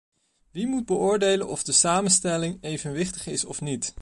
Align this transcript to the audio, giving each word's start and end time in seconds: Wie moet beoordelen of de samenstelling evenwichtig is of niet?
Wie 0.51 0.67
moet 0.67 0.85
beoordelen 0.85 1.47
of 1.47 1.63
de 1.63 1.71
samenstelling 1.71 2.57
evenwichtig 2.61 3.27
is 3.27 3.45
of 3.45 3.61
niet? 3.61 3.93